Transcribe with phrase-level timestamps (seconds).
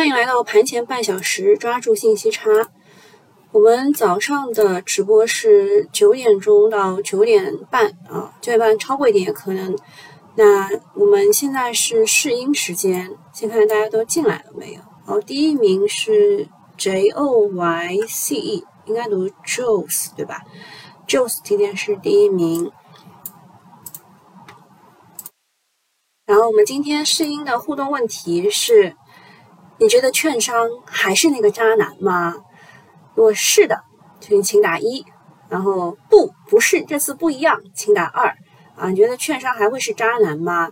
[0.00, 2.50] 欢迎来到盘前半小时，抓住信息差。
[3.52, 9.76] 我们早上的直播是九点钟到九点半啊，九点半超过一点也可能。
[10.36, 14.80] 那我们现在是试音时间，先看看大家都进来了没有。
[15.04, 16.48] 好，第一名是
[16.78, 20.40] J O Y C E，应该读 Joes 对吧
[21.06, 22.72] ？Joes 今天是第一名。
[26.24, 28.96] 然后我们今天试音的互动问题是。
[29.80, 32.34] 你觉得券商还是那个渣男吗？
[33.14, 33.82] 如果是的，
[34.20, 35.02] 请请打一；
[35.48, 38.36] 然后不，不是，这次不一样，请打二。
[38.76, 40.68] 啊，你觉得券商还会是渣男吗？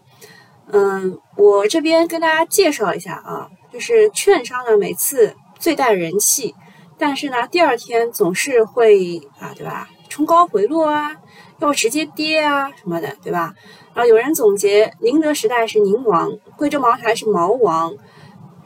[0.70, 6.54] 嗯，我这边跟大家介绍一下啊，就是券商呢，每次最带人气，
[6.98, 9.88] 但是呢，第二天总是会啊，对吧？
[10.10, 11.16] 冲高回落啊，
[11.60, 13.54] 要直接跌啊什么的，对吧？
[13.94, 17.94] 然后有人总结，宁德时代是宁王，贵州茅台是毛王。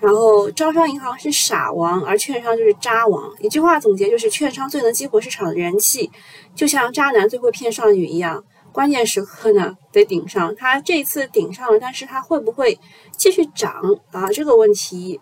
[0.02, 3.30] 然后招商银行是傻王，而券商就是渣王。
[3.38, 6.10] 一句话总结就是，券商最能激活市场的人气，
[6.56, 8.42] 就像渣男最会骗少女一样。
[8.72, 12.80] 关键时刻呢得顶上，他这次顶上了，但是他会不会
[13.16, 14.26] 继续涨啊？
[14.26, 15.20] 这个问题，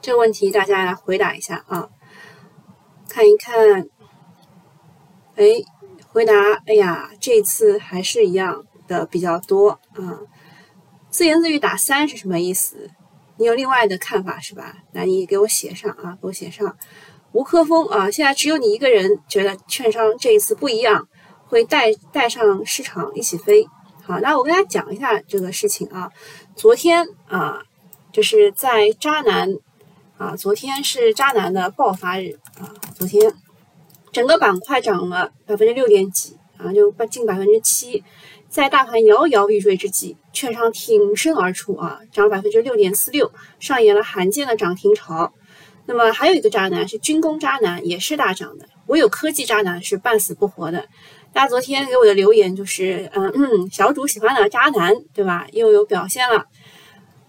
[0.00, 1.88] 这个问题大家来回答一下啊，
[3.08, 3.86] 看一看。
[5.36, 5.44] 哎，
[6.08, 6.34] 回答，
[6.66, 10.18] 哎呀，这次还是一样的比较多啊。
[11.10, 12.90] 自言自语打三是什么意思？
[13.36, 14.76] 你有另外的看法是吧？
[14.92, 16.76] 那你给我写上啊，给我写上。
[17.32, 21.08] 吴科峰啊，现在只有你一个人觉得券商这一次不一样，
[21.46, 23.66] 会带带上市场一起飞。
[24.04, 26.10] 好，那我跟大家讲一下这个事情啊。
[26.54, 27.60] 昨天啊，
[28.12, 29.48] 就是在渣男
[30.16, 32.70] 啊，昨天是渣男的爆发日啊。
[32.94, 33.34] 昨天
[34.12, 38.04] 整个板块涨了百分之六点几啊，就近百分之七。
[38.54, 45.32] 在大盘摇摇欲坠之际，券商挺身而出啊，涨了百分之六点四六，上演了罕见的涨停潮。
[45.86, 48.66] 那么还有一个渣男是军工渣男，也是大涨的。
[48.86, 50.86] 唯有科技渣男是半死不活的。
[51.32, 55.48] 大家昨天给我的留言就是，嗯嗯，小主喜欢的渣男，对吧？
[55.50, 56.46] 又有表现了，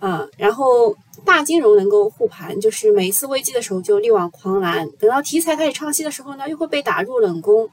[0.02, 0.96] 嗯，然后
[1.26, 7.68] 大金融能够护盘，就是每一次危机的时候就力挽狂澜，等到题材开始唱戏的时候呢，又会被打入冷宫。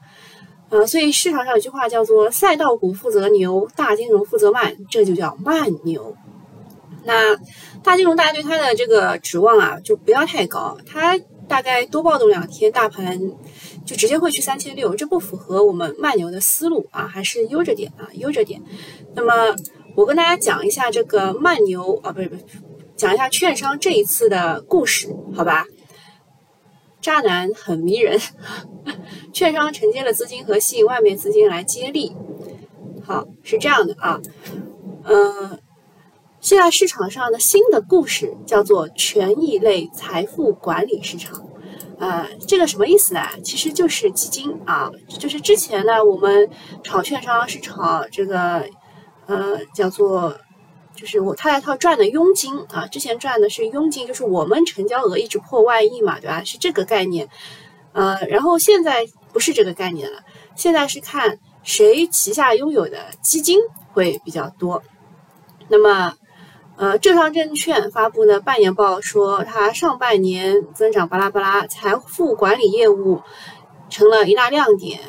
[0.73, 6.15] 呃，所以市场上有句话叫做“赛道股负责牛，大金融负责慢”，这就叫慢牛。
[7.05, 7.35] 那
[7.83, 11.15] 大金融大家对它的这个指望啊，就不要太高，它
[11.47, 13.21] 大概多暴动两天，大盘
[13.85, 18.59] 就直接会去三千六，这不符合我们慢牛的思路啊，还是悠着点啊，悠着点。
[19.13, 19.55] 那么
[19.95, 22.41] 我跟大家讲一下这个慢牛啊，不是不是，
[22.95, 25.67] 讲一下券商这一次的故事，好吧？
[27.03, 28.17] 渣男很迷人，
[29.33, 32.15] 券商承接了资金和吸引外面资金来接力。
[33.05, 34.21] 好，是这样的啊，
[35.03, 35.59] 嗯，
[36.39, 41.45] 现在市场上的新的故事叫做权益类财富管理市场。
[41.99, 43.19] 呃，这个什么意思呢？
[43.43, 44.89] 其实就是基金啊，
[45.19, 46.49] 就是之前呢，我们
[46.83, 48.65] 炒券商是炒这个，
[49.25, 50.33] 呃，叫做。
[51.03, 56.45] 就是我套来套赚的佣金啊，之前赚的是佣金，就是我们成交额一直破万亿嘛，对吧？
[56.45, 57.27] 是这个概念，
[57.91, 60.19] 呃，然后现在不是这个概念了，
[60.55, 63.59] 现在是看谁旗下拥有的基金
[63.91, 64.81] 会比较多。
[65.67, 66.13] 那么，
[66.77, 73.21] 呃，浙商证券发布的半年报说，它上半年增长巴拉巴拉，财富管理业务
[73.89, 75.01] 成了一大亮点。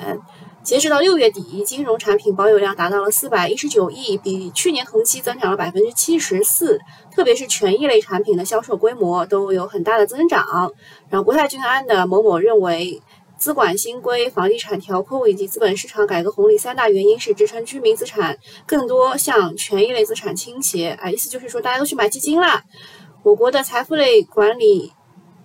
[0.65, 6.81] 截止到六月底，金融产品保有量达到了四百一十九亿，比去年同期增长了百分之七十四。
[7.15, 10.73] 特别是权益类产品的销售规模都有很大的增长。
[11.11, 13.03] 然后，国泰君安的某某认为，
[13.37, 20.99] 资管新规、房地产调控以及资本市场改革红利三大原因是支撑居民资产更多向权益类资产倾斜。
[20.99, 22.65] 啊，意思就是说大家都去买基金啦。
[23.23, 24.95] 我国的财富类管理。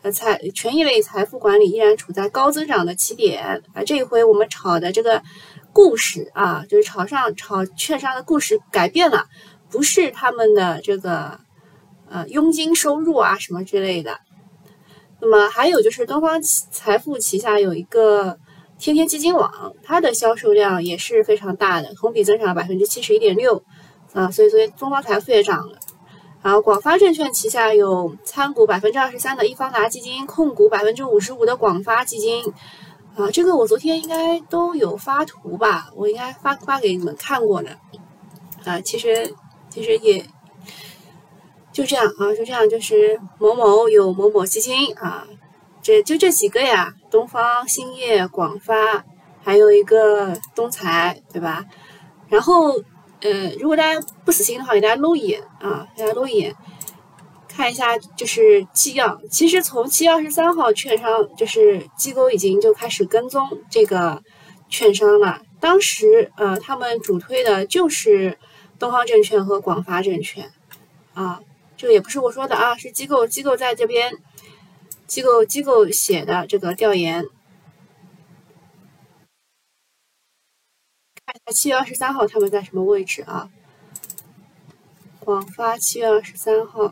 [0.02, 3.84] 呃，财权益类财富管理依然处在高增长的起点啊！
[3.86, 5.22] 这一回我们炒的这个
[5.74, 9.26] 故事啊，就是炒上炒券商的故事改变了，
[9.70, 11.42] 不是他们的这个
[12.08, 14.19] 呃佣金收入啊什么之类的。
[15.19, 18.38] 那么还有就是东方财富旗下有一个
[18.78, 23.62] 天天基金网，它的销售量也是非常大的，同比增长了百分之七十一点六
[24.13, 24.31] 啊！
[24.31, 25.79] 所以所以东方财富也涨了。
[26.41, 32.53] 然后广发证券旗下有参股百分之二十三的易方达基金，控股百分之五十五的广发基金。
[33.18, 35.89] 啊，这个我昨天应该都有发图吧？
[35.95, 37.77] 我应该发发给你们看过的。
[38.63, 39.36] 啊，其实
[39.69, 40.25] 其实也
[41.74, 45.27] 就这样啊，就这样，就是某某有某某基金啊，
[45.81, 49.03] 这就这几个呀，东方兴业、广发，
[49.44, 51.65] 还有一个东财，对吧？
[52.30, 52.75] 然后。
[53.21, 56.56] 呃，如果大家不死心的话，给大家搂一眼啊，给大家搂一眼，
[57.48, 59.19] 看一下，就是纪要。
[59.30, 64.24] 其实从七月二十三号，券商就是机构已经就开始跟踪这个
[64.69, 65.42] 券商了。
[65.60, 68.38] 当时，呃，他们主推的就是
[68.77, 70.51] 东方证券和广发证券，
[71.13, 71.42] 啊，
[71.75, 74.13] 这个也不是我说的啊，是机构机构在这边，
[75.07, 77.25] 机构机构写的这个调研。
[81.30, 83.52] 看一下七月二十三号他们在什么位置啊？
[85.20, 86.86] 广发七月二十三号。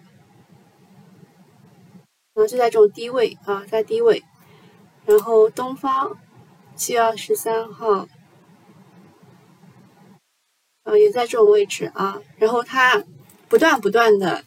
[2.35, 4.23] 然后就在这种低位啊，在低位，
[5.07, 6.19] 然后东方
[6.75, 8.07] 七月二十三号，
[10.83, 13.03] 啊也在这种位置啊，然后它
[13.47, 14.43] 不断不断的，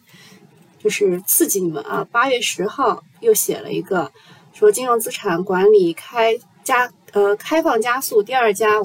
[0.79, 2.07] 就是刺激你们啊。
[2.09, 4.13] 八月十号又写了一个，
[4.53, 8.81] 说金融资产管理开加呃开放加速，第二家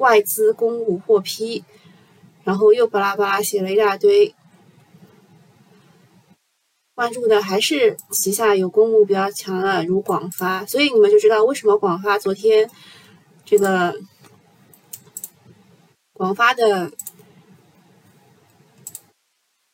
[0.00, 1.62] 外资公募获批，
[2.42, 4.34] 然后又巴拉巴拉写了一大堆。
[6.94, 12.70] 关注的还是旗下有公募比较强的，如广发，所以你们就知道为什么广发昨天
[13.44, 13.94] 这个
[16.14, 16.90] 广发的，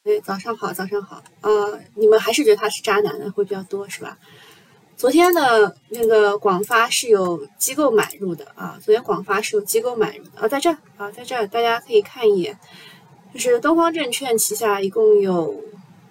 [0.02, 4.18] 哎，早上好，早上好，呃，你们还是觉得他是渣男的会比较多是吧？
[4.96, 12.58] 昨天的那个广发是有机构买入的啊，昨天广发是有机构买入的啊，在这啊，在这大家可以看一眼，
[13.34, 15.62] 就是东方证券旗下一共有。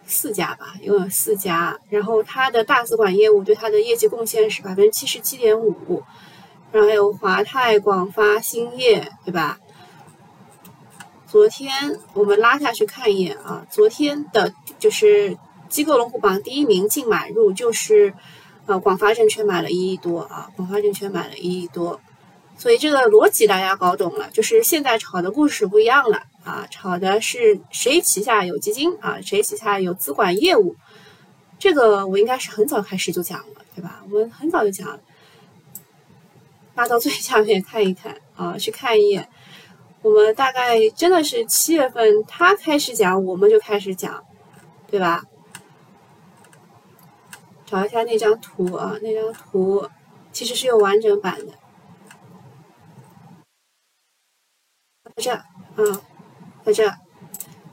[0.07, 6.03] 四家吧，一共有四家，然后它的大资管业务对它的业绩贡献是百分之七十七点五，
[6.71, 9.57] 然后还有华泰、广发、兴业，对吧？
[11.25, 15.35] 昨天我们拉下去看一眼啊，昨天的就是
[15.69, 18.13] 机构龙虎榜第一名净买入就是
[18.65, 21.99] 呃广发证券买了一亿多啊，广发证券买了一亿多，
[22.57, 26.23] 所以这个逻辑大家搞懂了，就是现在炒的故事不一样了。
[26.43, 29.19] 啊，炒的是谁旗下有基金啊？
[29.21, 30.75] 谁旗下有资管业务？
[31.57, 34.03] 这个我应该是很早开始就讲了，对吧？
[34.03, 34.99] 我们很早就讲了，
[36.75, 39.27] 拉到最下面看一看啊，去看一眼。
[40.03, 44.23] 我们大概真的是七月份他开始讲，我们就开始讲，
[44.87, 45.23] 对吧？
[47.65, 49.89] 找一下那张图啊，那张图
[50.31, 51.53] 其实是有完整版的，
[55.15, 56.01] 在这啊。
[56.63, 56.91] 在这，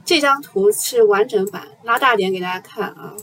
[0.04, 3.16] 这张图是完整版，拉大点给大家看啊。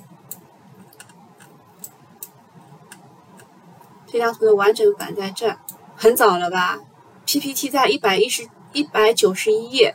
[4.07, 5.55] 这张图的完整版在这，
[5.95, 6.79] 很早了吧
[7.27, 9.93] ？PPT 在一百一十一百九十一页。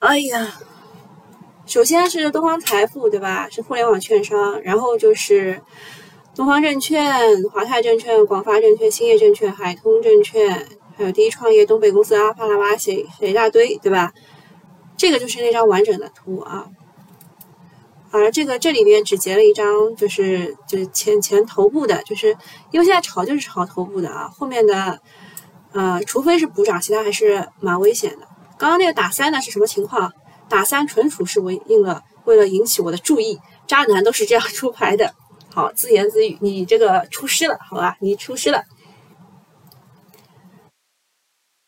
[0.00, 0.58] 哎呀，
[1.70, 3.48] 首先是东方财富，对吧？
[3.48, 5.62] 是互联网券商，然后就是
[6.34, 10.66] 东方证券、华泰证券、广发证券、兴业证券、海通证券。
[10.96, 14.12] 还有第一创业、东北公司阿帕拉巴写写一大堆，对吧？
[14.96, 16.66] 这个就是那张完整的图啊。
[18.10, 22.36] 而这个这里边只截了一张，就是就是前前头部的，就是
[22.72, 24.28] 因为现在炒就是炒头部的啊。
[24.36, 24.98] 后面的
[25.72, 28.26] 呃，除非是补涨，其他还是蛮危险的。
[28.58, 30.12] 刚刚那个打三的是什么情况？
[30.50, 35.14] 打三纯属是为应了为了引起我的注意，渣男都是这样出牌的。
[35.48, 37.96] 好，自言自语，你这个出师了，好吧？
[38.00, 38.64] 你出师了。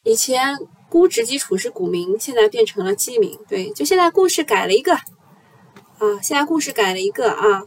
[0.04, 0.58] 以前
[0.88, 3.38] 估值基础是股民，现在变成了基民。
[3.48, 7.62] 对，就现在故事改了一个啊，现在故事改了一个啊，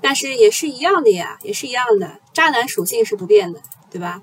[0.00, 3.60] 但是也是一样的呀，也是一样的，渣男属性是不变的，
[3.90, 4.22] 对吧？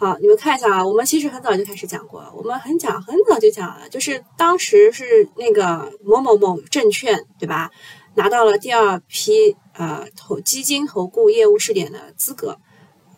[0.00, 7.68] 好，你们看一下啊，我们其实很早就开始讲过，我们很讲很早就讲了，就是当时是那个某某某证券，对吧？
[8.14, 12.60] 拿到了第二批呃投基金投顾业务试点的资格，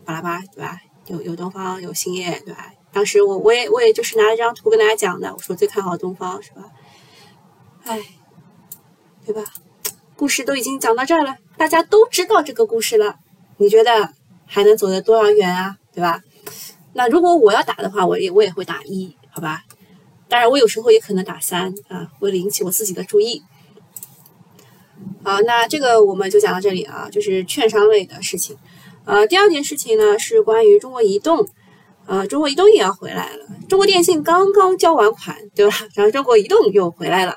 [0.07, 0.81] 巴拉巴，对吧？
[1.05, 2.73] 有有东方，有兴业，对吧？
[2.91, 6.65] 当时我我也我也就是拿了张图跟大家讲的，我说最看好东方是吧？
[7.85, 8.01] 哎，
[9.27, 9.45] 对吧？
[10.17, 13.17] 故事都已经讲到这儿了，大家都知道这个故事了，
[13.59, 14.15] 你觉得
[14.47, 15.77] 还能走得多少远啊？
[15.93, 16.23] 对吧？
[16.93, 19.65] 那如果我要打的话，我也我也会打一，好吧？
[20.29, 23.43] 当然我有时候也可能打三啊，为了引起我自己的注意。
[25.25, 28.57] 好，那这个我们就讲到这里啊，就是券商类的事情。
[29.05, 31.49] 呃，第二件事情呢是关于中国移动。
[32.07, 33.47] 呃，中国移动也要回来了。
[33.69, 35.77] 中国电信刚刚交完款，对吧？
[35.95, 37.37] 然后中国移动又回来了。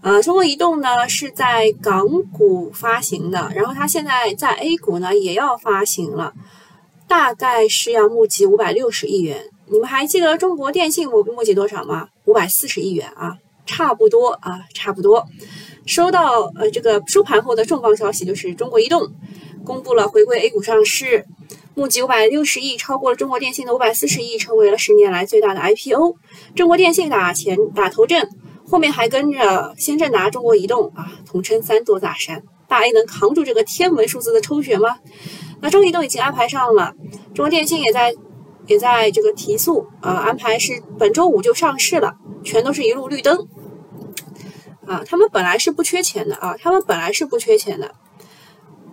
[0.00, 6.32] 呃，中国移动呢是在港股发行的，然后它现在在 A 股呢也要发行了，
[7.08, 9.42] 大概是要募集五百六十亿元。
[9.66, 12.08] 你们还记得中国电信募募集多少吗？
[12.26, 15.24] 五百四十亿元啊，差不多啊，差不多。
[15.86, 19.10] 收到呃这个收盘后的重磅消息就是中国移动
[19.64, 21.24] 公布了回归 A 股上市。
[21.74, 26.16] 募集五百六十亿，超过了中国电信的五百四十亿，成为了十年来最大的 IPO。
[26.56, 28.28] 中国电信打前打头阵，
[28.66, 32.42] 后面还跟着先正达、中国移动啊，统称三座大山。
[32.66, 34.96] 大 A 能扛住这个天文数字的抽血吗？
[35.60, 36.94] 那中移动已经安排上了，
[37.34, 38.14] 中国电信也在
[38.66, 43.48] 也在这个提速啊，安排是本周五就上市了，全都是一路绿灯
[44.86, 45.02] 啊。
[45.06, 47.94] 他们本来是不缺钱的啊，他们本来是不缺钱的，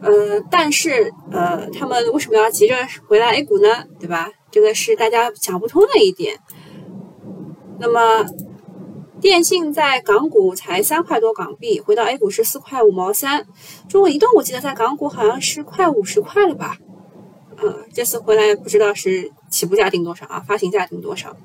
[0.02, 2.76] 呃，但是呃，他们为什么要急着
[3.08, 3.86] 回来 A 股呢？
[4.00, 4.30] 对吧？
[4.52, 6.40] 这个是大家想不通的一点。
[7.80, 8.26] 那么。
[9.26, 13.48] 电信在港股才三块多港币，回到 A 股是四块五毛三。
[13.90, 16.78] 中国移动我记得在港股好像是快五十块了吧？
[17.58, 20.46] 嗯，这次回来不知道是起步价定多少啊？
[20.48, 21.36] 发行价定多少？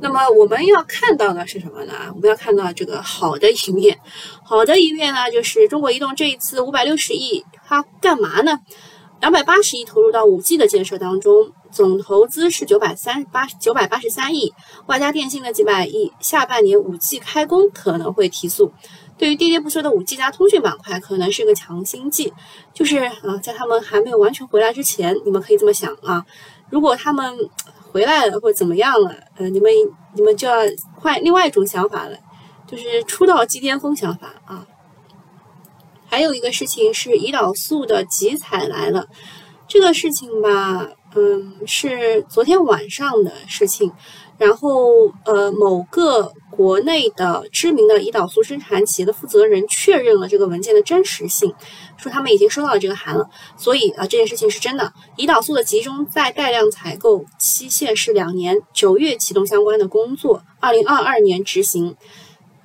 [0.00, 1.92] 那么我们要看到的是什么呢？
[2.14, 3.98] 我们要看到这个好的一面。
[4.42, 8.60] 好的一面呢，就是中国移动这一次五百六十亿，它干嘛呢？
[9.20, 11.52] 两百八十亿投入到五 G 的建设当中。
[11.74, 14.54] 总投资是九百三十八九百八十三亿，
[14.86, 16.12] 外加电信的几百亿。
[16.20, 18.72] 下半年五 G 开工可能会提速，
[19.18, 22.32] 对于跌跌不休的五 G 加通讯板块，可能是个强心剂。
[22.72, 26.24] 就是啊，在他们还没有完全回来之前，你们可以这么想啊。
[26.70, 27.36] 如果他们
[27.90, 29.72] 回来了或者怎么样了，呃，你们
[30.14, 30.58] 你们就要
[30.94, 32.16] 换另外一种想法了，
[32.68, 34.64] 就是出道即巅峰想法啊。
[36.06, 39.08] 还有一个事情是胰岛素的集采来了，
[39.66, 40.88] 这个事情吧。
[41.14, 43.92] 嗯，是昨天晚上的事情。
[44.36, 51.54] 然后，呃，某个国内的知名的胰岛素生产企业的负责人确认了这个文件的真实性，
[51.96, 53.30] 说他们已经收到了这个函了。
[53.56, 54.92] 所以啊，这件事情是真的。
[55.16, 61.96] 胰岛素的集中在带量采购期限是两年，九月启动相关的工作，二零二二年执行。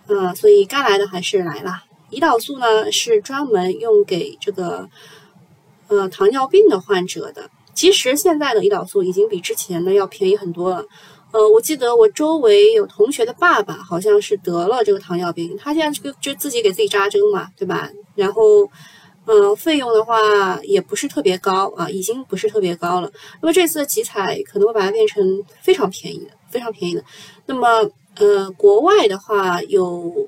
[0.08, 1.84] 呃，所以该来的还是来了。
[2.10, 4.90] 胰岛素呢，是专门用给这个
[5.88, 7.52] 呃糖尿病的患者的。
[7.80, 10.84] 其实现在的胰岛素已经比之前的要便宜很多了。
[11.32, 17.90] 呃，我记得我周围有同学的爸爸好像是得了这个糖尿病，他现在就就自己给自己扎针嘛，对吧？
[18.16, 18.70] 然后，
[19.28, 23.10] 嗯，费用的话也不是特别高啊，已经不是特别高了。
[23.42, 25.24] 那么这次的集采可能会把它变成
[25.62, 27.02] 非常便宜的，非常便宜的。
[27.46, 30.28] 那么，呃，国外的话有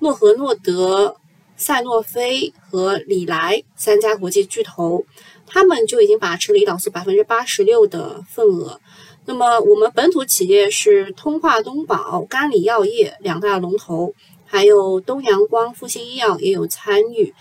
[0.00, 1.14] 诺和诺德、
[1.58, 5.04] 赛诺菲和礼来三家国际巨头。
[5.50, 8.80] 他们就已经把持了胰岛素百分之八十六的份额。
[9.24, 14.14] 那么我们本土企业是通化东宝、甘李药业两大龙头，
[14.46, 17.34] 还有东阳光、复星医药也有参与。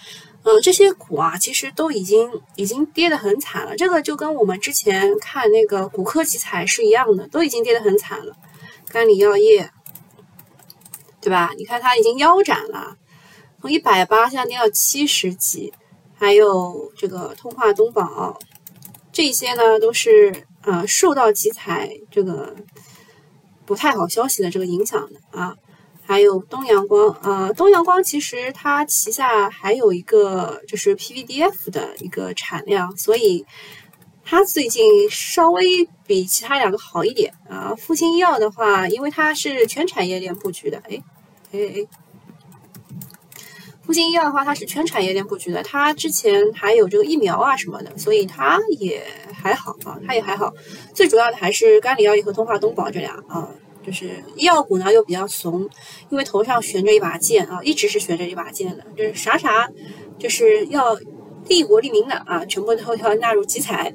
[0.44, 3.76] 嗯，这些股啊，其实都已经已经跌得很惨了。
[3.76, 8.34] 这个就跟我们之前看那个骨科集采是一样的，都已经跌得很惨了。
[8.88, 9.70] 甘李药业，
[11.20, 11.52] 对吧？
[11.58, 12.96] 你看它已经腰斩了，
[13.62, 15.74] 从一百八现在跌到七十几。
[16.20, 18.40] 还有这个通化东宝，
[19.12, 22.56] 这些呢都是呃受到集采这个
[23.68, 25.56] 不太好消息的这个影响的啊。
[26.04, 33.46] 还有东阳光啊，东阳光其实它旗下还有一个就是 PVDF 的一个产量，所以
[34.26, 37.76] 它最近稍微比其他两个好一点啊。
[37.78, 41.00] 复星医药的话，因为它是全产业链布局的，哎
[41.52, 41.88] 哎哎。
[43.88, 49.02] 复星医药的话，它是全产业链布局的，它之前还有这个疫苗啊什么的，所以它也
[49.34, 50.54] 还好啊，它也还好。
[50.94, 53.50] 最主要的还是甘李药业和通化东宝这俩啊，
[53.86, 55.70] 就是医药股呢又比较怂，
[56.10, 59.70] 因为头上悬着一把剑啊，一直是悬着一把剑的，就是啥啥
[60.20, 61.00] 就是要
[61.48, 63.94] 利国利民的啊，全部都要纳入集采，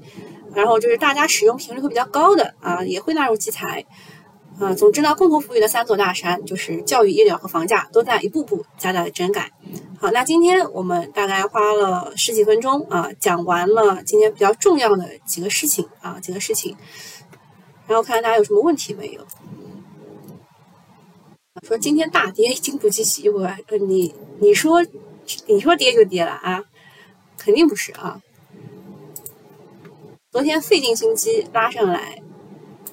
[0.54, 3.84] 然后就是大家使用频率会比较高的啊，也会纳入集采。
[4.60, 9.50] 呃，总之呢，共同富裕的三座大山就是教育、医疗和房价，都在一步步加大整改。
[9.98, 16.76] 好，那今天我们大概花了十几分钟啊，讲完了今天比较重要的几个事情啊，几个事情，
[17.86, 19.26] 然后看看大家有什么问题没有？
[21.62, 24.84] 说今天大跌，经不起洗我，呃，你你说
[25.46, 26.64] 你说跌就跌了啊？
[27.38, 28.20] 肯定不是啊。
[30.30, 32.22] 昨天费尽心机拉上来，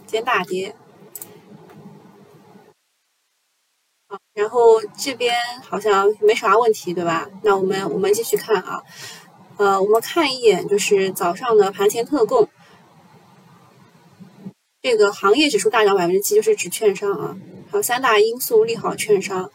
[0.06, 0.76] 今天大跌。
[4.34, 5.36] 然后这边
[5.68, 7.28] 好像没啥问题，对吧？
[7.44, 8.82] 那我们我们继续看啊，
[9.58, 12.48] 呃，我们看一眼就是早上的盘前特供，
[14.82, 17.36] 这个行业指数大涨百分之七，就是指券商啊。
[17.70, 19.52] 还有三大因素利好券商，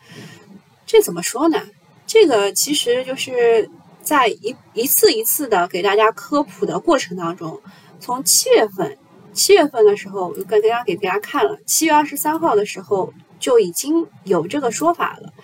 [0.85, 1.63] 这怎么说呢？
[2.07, 3.71] 这个其实就是
[4.03, 7.63] 在一一次一次的给大家科普的过程当中，
[8.01, 8.99] 从七月份
[9.33, 13.15] 七月份的时候，我给大家给大家看了，七月二十三号的时候。
[13.45, 15.35] 就已经有这个说法了，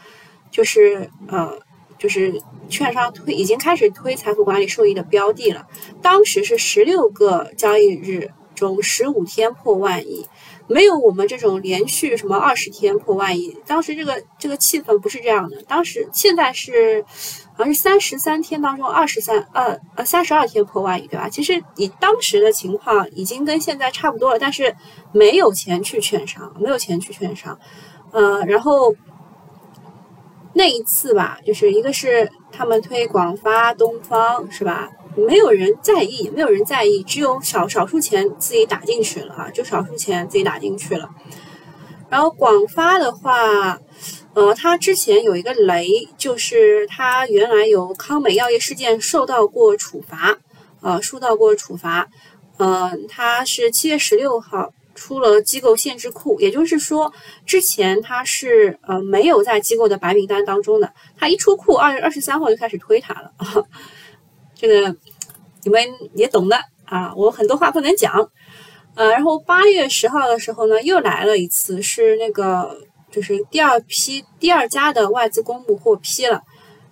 [0.50, 1.60] 就是呃，
[1.98, 2.40] 就是
[2.70, 5.66] 券商推已经开始推财富管理受益的标的了。
[6.00, 10.26] 当时是十六个交易日中十五天破万亿，
[10.66, 15.62] 没有我们这种连续什么二十天破万亿，当时这个这个气氛不是这样的。
[15.68, 17.04] 当时现在是
[17.52, 21.28] 好像是三十三天当中二十三呃呃三十二天破万亿，对吧？
[21.28, 24.74] 其实以当时的情况已经跟现在差不多了，但是
[25.12, 27.58] 没有钱去券商，没有钱去券商，
[28.12, 28.94] 呃，然后
[30.52, 34.90] 那一次吧，就是一个是他们推广发东方，是吧？
[35.16, 41.10] 没有人在意，没有人在意，只有少少数钱自己打进去了啊，就少数钱自己打进去了。
[42.08, 43.78] 然后广发的话，
[44.34, 50.38] 呃，他之前有一个雷，就是他原来有康美药业事件受到过处罚，
[50.80, 52.08] 呃，受到过处罚。
[52.58, 57.12] 嗯，他是七月十六号出了机构限制库，也就是说，
[57.46, 63.32] 之前它是呃没有在机构的白名单当中的，它一出库，二月二十三号就开始推它了。
[64.54, 64.94] 这个
[65.62, 65.82] 你们
[66.14, 68.30] 也懂的啊，我很多话不能讲，
[68.94, 72.76] 呃，然后八月十号的时候呢，又来了一次，是那个
[73.10, 76.42] 就是第二批第二家的外资公募获批了，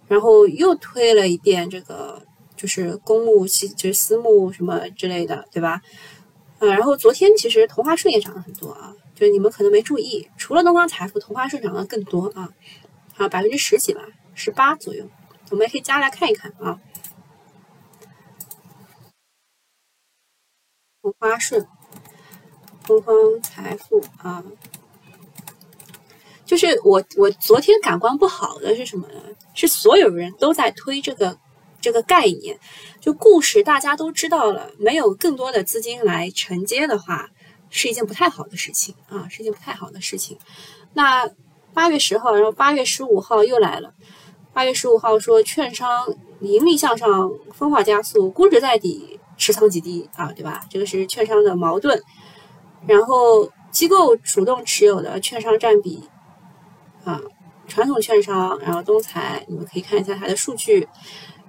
[0.06, 2.22] 然后又推了一遍这个
[2.56, 5.80] 就是公募期就是私募什么之类的，对吧？
[6.60, 12.52] 嗯，然后昨天其实同花顺也涨了很多啊，就是你们可能没注意，除了东方财富，同花顺涨了更多啊，
[13.16, 14.02] 啊，百分之十几吧，
[14.34, 15.08] 十八左右，
[15.50, 16.80] 我们也可以加来看一看啊。
[21.00, 21.66] 同花顺、
[22.84, 24.42] 东方财富啊，
[26.44, 29.22] 就是我我昨天感官不好的是什么呢？
[29.54, 31.38] 是所有人都在推这个
[31.80, 32.58] 这个概念，
[33.00, 37.30] 就故事大家都知道了，没有更多的资金来承接的话，
[37.70, 40.38] 是一件不太好的事情啊，是一件不太好的事情。
[40.94, 41.28] 那
[41.74, 43.94] 八月十号，然后八月十五号又来了，
[44.52, 46.06] 八月十五号说券商
[46.40, 49.18] 盈利向上，分化加速，估值在底。
[49.40, 50.66] 持仓极低啊，对吧？
[50.68, 52.02] 这个是券商的矛盾。
[52.88, 56.02] 然后机构主动持有的券商占比
[57.04, 57.20] 啊，
[57.68, 60.88] 传统券商，然后东财，你们可以看一下它的数据。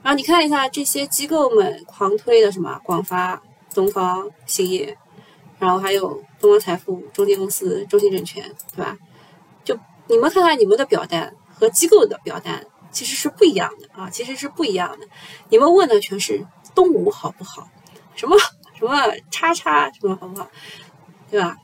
[0.01, 3.41] 然后你看一下这些机构们狂推的什么广发、
[3.73, 4.97] 东方兴业，
[5.59, 8.43] 然后还有东方财富、中金公司、中信证券，
[8.75, 8.97] 对吧？
[9.63, 15.07] 就你们看看你们的表单和机构的表单其实是不一样的啊，其实是不一样的。
[15.49, 17.69] 你们问的全是东吴好不好？
[18.15, 18.37] 什么
[18.77, 18.95] 什么
[19.29, 20.49] 叉叉什么好不好，
[21.29, 21.57] 对吧？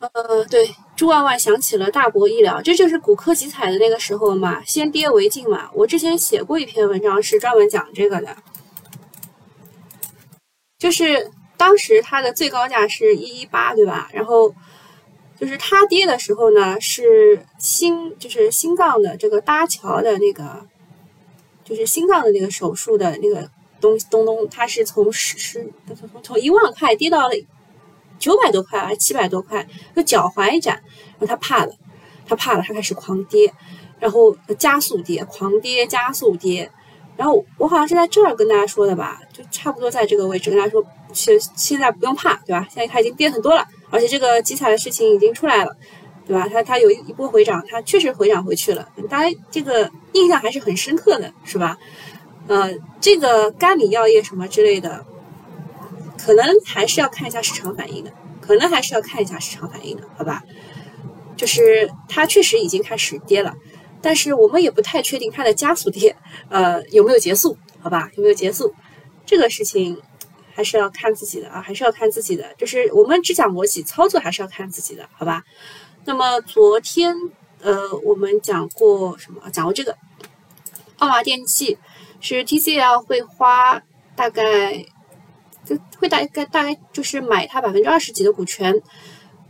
[0.00, 5.70] 呃，对，朱万万想起了大博医疗，这就是骨科集采的那个时候嘛，先跌为敬嘛。
[5.74, 8.36] 我之前写过一篇文章，是专门讲这个的，
[10.78, 14.08] 就是当时它的最高价是一一八，对吧？
[14.12, 14.54] 然后
[15.38, 20.66] 就是它跌的时候呢，是心就是心脏的这个搭桥的那个。
[21.66, 23.48] 就是心脏的那个手术的那个
[23.80, 27.34] 东东东，它是从十十从从一万块跌到了
[28.24, 30.74] 九百多块还是七百多块，就脚踝一斩，
[31.18, 31.72] 然后他怕了，
[32.26, 33.52] 他怕了，他开始狂跌，
[34.00, 36.70] 然后加速跌，狂跌加速跌，
[37.18, 40.82] 然后我好像是在这儿跟大家说的吧，就差不多在这个位置跟大家说，
[41.12, 42.66] 现现在不用怕，对吧？
[42.70, 45.76] 现在它已经跌很多了，而且这个集采的事情已经出来了。
[46.26, 46.48] 对吧？
[46.50, 51.76] 它它有一一波回涨，它确实回涨回去了，大家这个印象还是很深刻的，是吧？
[52.46, 55.04] 呃，这个甘李药业什么之类的，
[56.24, 60.42] 可能还是要看一下市场反应的，可能还是要看一下市场反应的，好吧？
[61.36, 63.54] 就是它确实已经开始跌了，
[64.00, 66.16] 但是我们也不太确定它的加速跌，
[66.48, 67.58] 呃，有没有结束？
[67.80, 68.08] 好吧？
[68.16, 68.72] 有没有结束？
[69.26, 70.00] 这个事情
[70.54, 72.54] 还是要看自己的啊，还是要看自己的。
[72.56, 75.42] 就是我们只讲逻辑，操作还是要看自己的，好吧？
[76.06, 77.14] 那么昨天，
[77.60, 79.42] 呃，我们讲过什么？
[79.50, 79.96] 讲过这个，
[80.98, 81.76] 奥马电器
[82.20, 83.82] 是 TCL 会花
[84.14, 84.84] 大概，
[85.64, 88.74] 就会大概大概就是买它百分之二十几的股权，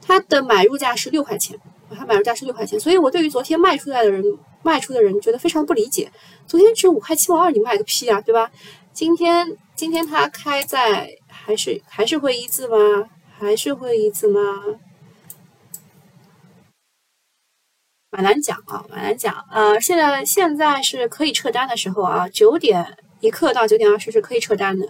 [0.00, 1.58] 它的买入价是六块钱，
[1.96, 4.22] 它买入价是六块钱，所以我对于昨天卖出来的人，
[4.62, 6.10] 卖出的人觉得非常不理解，
[6.46, 8.50] 昨天只五块七毛二，你卖个屁啊，对吧？
[8.92, 13.08] 今天今天它开在还是还是会一字吗？
[13.36, 14.40] 还是会一字吗？
[18.10, 19.44] 蛮难讲啊，蛮难讲。
[19.50, 24.86] 呃，现在现在是可以撤单的时候啊，九点一刻到九点二十是可以撤单的，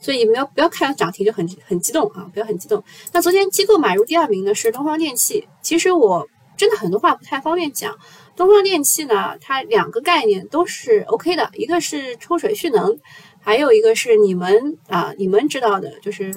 [0.00, 2.82] 所以不要不要看涨停就很很激动啊，不要很激动。
[3.12, 7.96] 那昨天机构买入第二名的是东方电气，其实我真的很多话不太方便讲。
[8.36, 12.96] 东方电气呢，它两个概念都是 OK 的，一个是抽水蓄能，
[13.40, 16.32] 还有一个是你们啊你们知道的，就是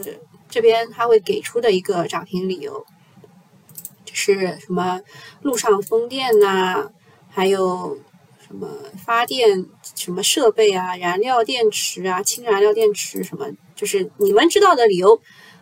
[0.49, 2.85] 这边它会给出的一个涨停理由。
[4.03, 4.99] 就是什么
[5.41, 6.89] 路上风电呐，
[7.29, 7.97] 还有
[8.51, 8.67] 什么
[9.05, 15.21] 发电什么设备啊，燃料电池啊，氢燃料电池什么，就是你们知道的理由，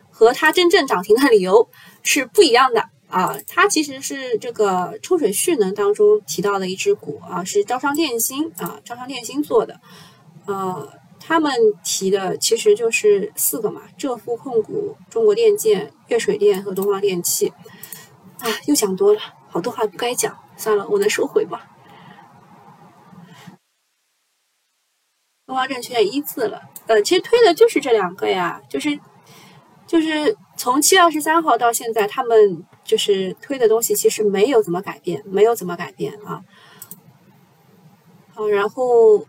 [0.09, 1.69] 和它真正涨停的理由
[2.01, 3.37] 是不一样的啊。
[3.45, 9.79] 它其实是这个抽水蓄能当中提到的一只股啊，是招商电芯啊，招商电芯做的。
[10.47, 17.53] 呃，他们提的其实就是四个嘛，浙富控股、中国电建、粤水电和东方电气。
[18.39, 21.59] 啊，又讲多了，好多话不该讲，算了，我能收回吗？
[25.49, 28.99] 东方证券一字了，呃，其实推的就是这两个呀，就是
[29.87, 36.43] 就是从七月二十三号到现在，他们就是推的东西其实没有怎么改变，没有怎么改变啊。
[38.35, 39.25] 好，然后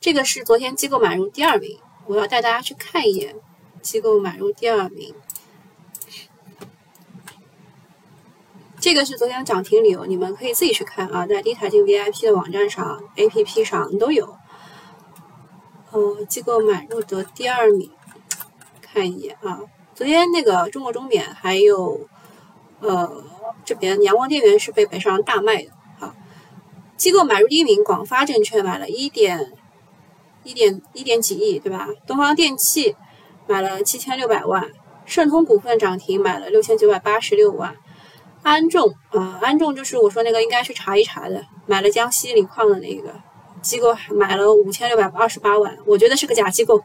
[0.00, 3.34] 这个是昨天机构买入第二名，我要带大家去看一眼
[3.80, 5.14] 机构买入第二名。
[8.86, 14.36] 这个是昨天涨停理由，你们可以自己去看啊，在低财经 VIP 的网站上、APP 上都有。
[15.90, 17.90] 呃，机构买入的第二名，
[18.80, 19.58] 看一眼啊。
[19.92, 22.06] 昨天那个中国中免还有
[22.78, 23.24] 呃
[23.64, 26.14] 这边阳光电源是被北上大卖的啊。
[26.96, 29.52] 机构买入第一名，广发证券买了一点
[30.44, 31.88] 一点一点几亿，对吧？
[32.06, 32.94] 东方电气
[33.48, 34.70] 买了七千六百万，
[35.04, 37.74] 盛通股份涨停买了六千九百八十六万。
[38.46, 43.12] 安众啊，安众就是我说那个应该去查一查的，买了江西锂矿的那个
[43.60, 46.80] 机构，买了五千六百二十八万，我觉得是个假机构，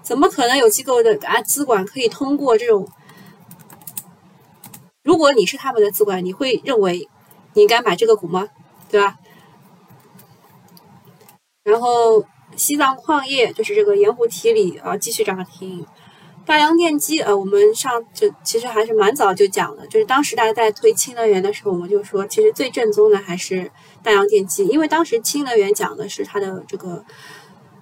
[0.00, 2.88] 怎么可能有机构的啊资管可以通过这种？
[5.02, 7.06] 如果你是他们的资管，你会认为
[7.52, 8.48] 你应该买这个股吗？
[8.90, 9.18] 对吧？
[11.62, 12.24] 然后
[12.56, 15.86] 西藏矿业就是这个盐湖提锂啊，继续涨停。
[16.46, 27.04] 大洋电机，呃，我们上就其实还是蛮早就讲的，就是当时大家在推氢能源的时候，我们就说，其实最正宗的还是大洋电机，因为当时氢能源讲的是它的这个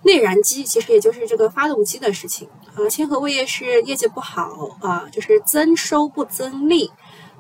[0.03, 2.49] 内燃机，其实也就是这个发动机的事情。
[2.75, 6.91] 啊，千和味业是业绩不好啊，就是增收不增利，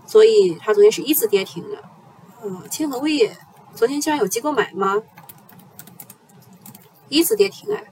[0.06, 1.78] 所以它昨天是一字跌停的。
[2.46, 3.34] 啊，千和味业
[3.74, 5.02] 昨天居然有机构买吗？
[7.08, 7.84] 一字跌停哎，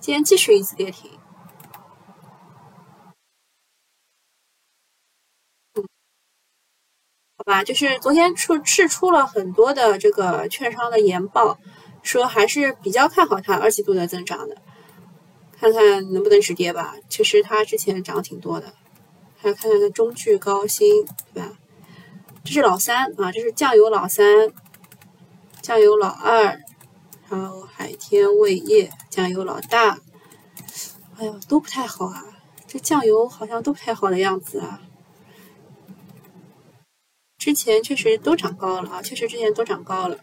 [0.00, 1.10] 今天继续一字跌停。
[7.44, 11.58] 好吧，就是昨天出是出了很多的这个券商的研报，
[12.00, 14.56] 说还是比较看好它二季度的增长的，
[15.58, 16.94] 看看能不能止跌吧。
[17.08, 18.72] 其实它之前涨挺多的，
[19.36, 21.50] 还有看看它中炬高新，对吧？
[22.44, 24.24] 这是老三啊，这是酱油老三，
[25.60, 26.60] 酱油老二，
[27.28, 29.98] 然后海天味业，酱油老大。
[31.18, 32.24] 哎呦，都不太好啊，
[32.68, 34.80] 这酱油好像都不太好的样子啊。
[37.42, 40.16] 之前确实都涨高了啊，确实之前都涨高了。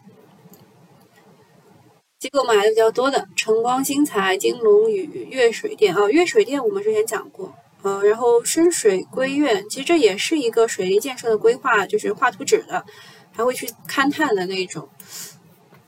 [2.18, 12.86] 机构买的比较多的，晨光新材、金龙宇、粤水电啊，粤水电我们之前讲过，呃，然后深水归院，其实这也是一个水利建设的规划，就是画图纸的，
[13.34, 14.88] 还会去勘探的那种。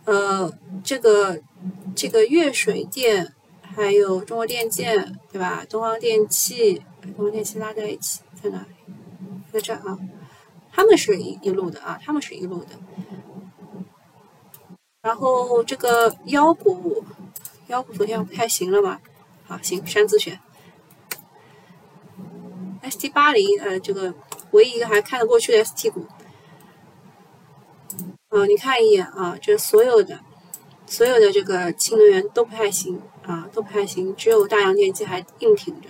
[0.04, 0.52] 呃，
[0.84, 1.39] 这个
[1.96, 5.65] 这个粤水电，还有中国电建，对吧？
[5.70, 6.82] 东方电气，
[7.15, 8.94] 东方电气拉在一起在哪里？
[9.54, 9.98] 在这啊。
[10.71, 12.69] 他们是一一路的啊，他们是一路的。
[15.01, 17.03] 然后这个妖股，
[17.67, 18.99] 妖股昨天不太行了嘛？
[19.47, 20.39] 好，行，山资选。
[22.84, 24.13] ST 八零，呃，这个
[24.51, 26.05] 唯一一个还看得过去的 ST 股。
[28.29, 30.19] 啊，你看一眼啊，这所有的
[30.86, 35.89] 所有的这个氢能源都不太行啊，都不太行，只有大洋电机还硬挺着。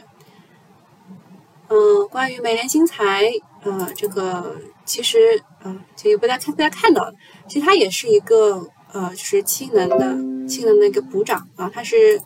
[1.68, 3.32] 嗯，关于美联新材。
[3.64, 7.12] 呃，这个其实啊，这个被大家看大家看到，
[7.48, 12.20] 其实它也是一个呃，就是氢能的氢能的一个补涨啊，它是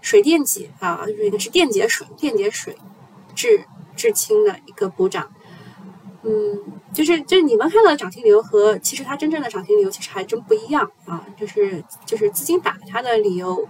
[0.00, 2.76] 水电解啊，就是是电解水电解水
[3.34, 5.32] 制制氢的一个补涨。
[6.22, 6.58] 嗯，
[6.92, 13.68] 就是就是你们看到的涨停流和其实它真正的涨停流其实还真不一样啊，就是就是资金打它的理由。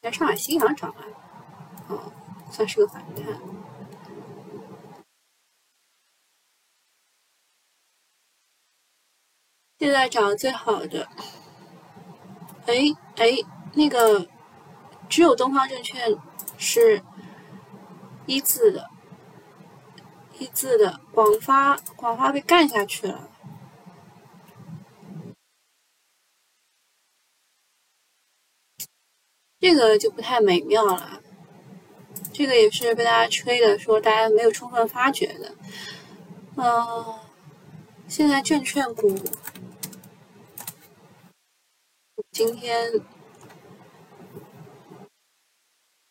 [0.00, 1.21] 在上海新阳涨了。
[1.92, 2.12] 哦，
[2.50, 3.24] 算是个反弹。
[9.78, 11.08] 现在涨最好的，
[12.66, 12.74] 哎
[13.16, 13.36] 哎，
[13.74, 14.28] 那个
[15.08, 16.16] 只有东方证券
[16.56, 17.02] 是
[18.26, 18.88] 一字的，
[20.38, 23.28] 一字的，广发广发被干下去了，
[29.58, 31.21] 这个就不太美妙了。
[32.42, 35.54] 这个也是被大家吹的，说大家没有充分发掘的。
[36.56, 37.14] 嗯，
[38.08, 39.16] 现在证券股
[42.32, 42.98] 今天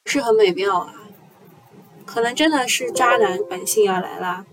[0.04, 1.10] 不是很美妙啊，
[2.06, 4.46] 可能真的是渣男本性要来了，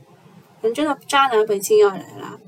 [0.61, 2.41] 可能真的渣男本性要来了。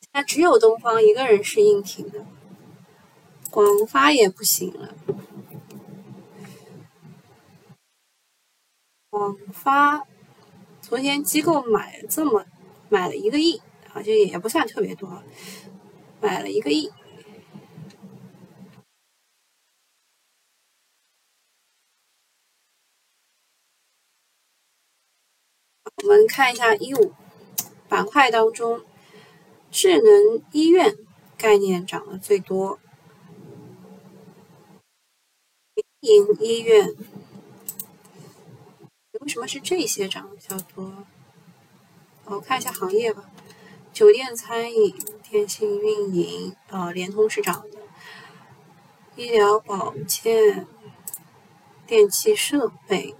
[0.00, 2.24] 现在只有东方一个人是硬挺的，
[3.50, 4.94] 广发也不行了。
[9.16, 10.06] 广发
[10.82, 12.44] 昨天机构买这么
[12.90, 15.22] 买了一个亿，好像也不算特别多，
[16.20, 16.92] 买了一个亿。
[26.02, 27.14] 我们看一下一五
[27.88, 28.84] 板块当中，
[29.70, 30.94] 智能医院
[31.38, 32.78] 概念涨得最多，
[35.74, 36.94] 民营医院。
[39.26, 41.04] 为什么是这些涨得比较多？
[42.26, 43.24] 我看一下行业吧，
[43.92, 44.94] 酒店、餐饮、
[45.28, 47.80] 电信运营，啊，联通是涨的，
[49.16, 50.68] 医疗保健、
[51.88, 53.16] 电气设备，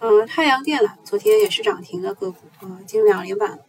[0.00, 3.60] 嗯，太阳电缆昨天也是涨停的个股，啊，进入两连板。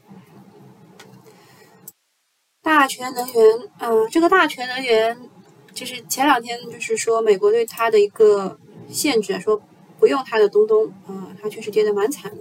[2.64, 5.30] 大全能源，嗯，这个大全能源
[5.76, 8.60] 就是前两天就是说美国对它的一个
[8.90, 9.62] 限制，说。
[10.00, 12.38] 不用它的东东啊，它确实跌得蛮惨的，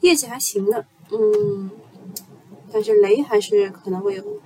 [0.00, 1.70] 业绩还行的，嗯，
[2.72, 4.40] 但是雷还是可能会有。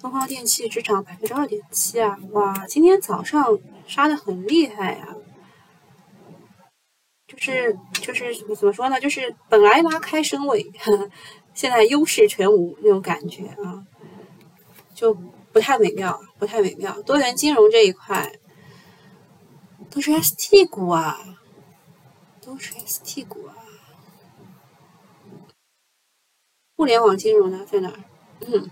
[0.00, 5.16] 东方电气只涨百分之二点七啊，哇，今天早上杀的很厉害呀，
[7.26, 10.64] 就是就是怎么说呢，就是本来拉开升位，
[11.52, 13.84] 现在优势全无那种感觉啊，
[14.94, 15.12] 就
[15.52, 17.02] 不太美妙，不太美妙。
[17.02, 18.38] 多元金融这一块
[19.90, 21.18] 都是 ST 股啊。
[22.48, 23.54] 都是 ST 股啊，
[26.74, 27.98] 互联网金融呢在哪儿？
[28.40, 28.70] 嗯，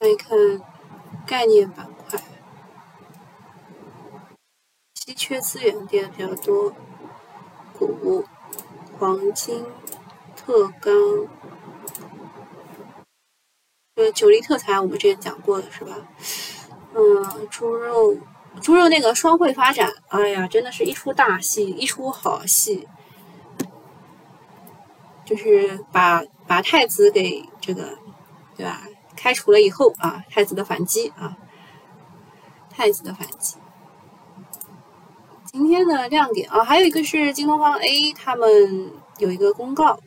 [0.00, 0.36] 来看
[1.26, 2.22] 概念板块，
[4.94, 6.74] 稀缺资源跌的比较多，
[7.72, 8.26] 股、
[8.98, 9.64] 黄金、
[10.36, 10.92] 特钢，
[13.94, 15.96] 呃，九黎特材我们之前讲过的是吧？
[16.92, 18.18] 嗯，猪肉。
[18.60, 22.88] 猪肉那个双汇发展，哎呀，真的是一出大戏，一出好戏，
[25.24, 27.96] 就是把把太子给这个，
[28.56, 28.82] 对吧？
[29.16, 31.36] 开除了以后啊，太子的反击啊，
[32.68, 33.56] 太子的反击。
[35.44, 39.98] 今天的亮点啊，还有一个是京东方 A，他们有一个公告，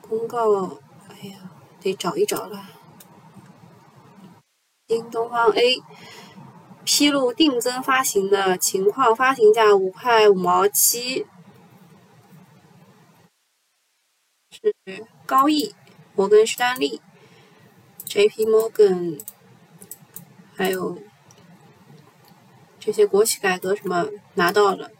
[0.00, 0.64] 公告，
[1.08, 1.36] 哎呀，
[1.80, 2.66] 得找一找了，
[4.88, 5.82] 京东方 A。
[6.84, 11.26] 披露定增发行的情况，发行价五块五毛七，
[14.50, 14.74] 是
[15.24, 15.74] 高毅、
[16.14, 17.00] 摩根士丹利、
[18.04, 18.44] J.P.
[18.44, 19.18] Morgan，
[20.54, 20.98] 还有
[22.78, 24.90] 这些国企改革什么拿到了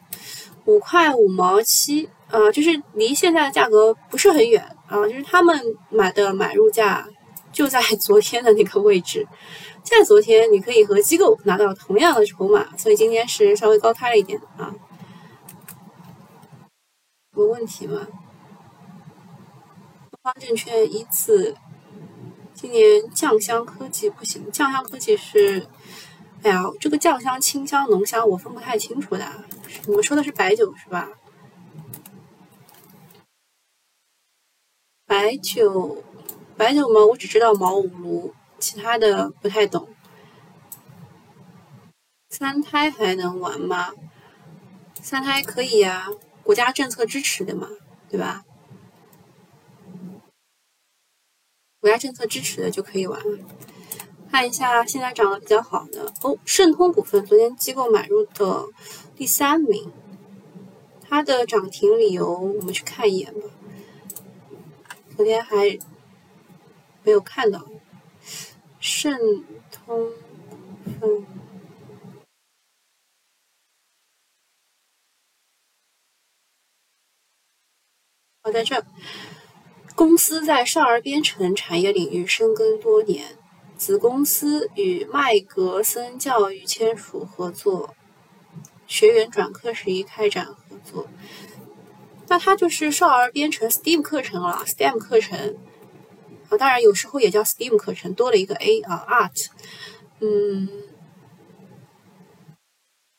[0.64, 7.07] 五块五毛七，呃，就是离现在的价格不是很远啊，就是他们买的买入价
[7.53, 9.29] 就在昨天的那个位置。
[9.85, 14.75] 在昨天，你可以和机构拿到同样的筹码，所以今天是稍微高开了一点啊。
[17.37, 18.07] 有问题吗？
[20.11, 21.55] 东方证券依次，
[22.55, 25.66] 今年酱香科技不行，酱香科技是，
[26.42, 29.44] 哎呀，这个酱香、清香、浓香我分不太清楚的。
[29.87, 31.11] 你们说的是白酒是吧？
[35.07, 36.03] 白酒，
[36.57, 37.05] 白酒吗？
[37.05, 38.35] 我只知道茅五炉。
[38.64, 39.90] 其他的不太懂，
[42.31, 43.92] 三胎还能玩吗？
[45.03, 46.09] 三胎可以呀，
[46.42, 47.68] 国家政策支持的嘛，
[48.09, 48.42] 对吧？
[51.79, 53.20] 国家政策支持的就可以玩。
[54.31, 58.64] 看一下现在涨得比较好的哦，盛通股份昨天机构买入的
[59.14, 59.92] 第三名，
[61.03, 63.46] 它的涨停理由我们去看一眼吧。
[65.14, 65.79] 昨天还
[67.03, 67.62] 没有看到。
[68.87, 69.18] 盛
[69.70, 70.12] 通
[70.51, 70.59] 股
[71.01, 71.27] 份，
[78.42, 78.85] 我在这。
[79.94, 83.38] 公司在少儿编程产业领域深耕多年，
[83.79, 87.97] 子公司与麦格森教育签署合作，
[88.87, 91.09] 学员转课时已开展合作。
[92.29, 95.57] 那它就是少儿编程 STEAM 课程了，STEAM 课程。
[96.50, 99.46] 啊，当然有时候也叫 STEAM 课程，多了一个 A 啊，Art。
[100.20, 100.68] 嗯，